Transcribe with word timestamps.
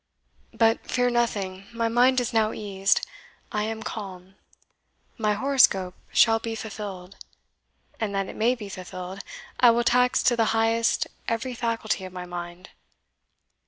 But 0.55 0.87
fear 0.89 1.11
nothing, 1.11 1.65
my 1.71 1.87
mind 1.87 2.19
is 2.19 2.33
now 2.33 2.53
eased 2.53 3.05
I 3.51 3.65
am 3.65 3.83
calm. 3.83 4.33
My 5.19 5.33
horoscope 5.35 5.93
shall 6.11 6.39
be 6.39 6.55
fulfilled; 6.55 7.17
and 7.99 8.15
that 8.15 8.27
it 8.27 8.35
may 8.35 8.55
be 8.55 8.67
fulfilled, 8.67 9.19
I 9.59 9.69
will 9.69 9.83
tax 9.83 10.23
to 10.23 10.35
the 10.35 10.45
highest 10.57 11.05
every 11.27 11.53
faculty 11.53 12.03
of 12.03 12.13
my 12.13 12.25
mind. 12.25 12.71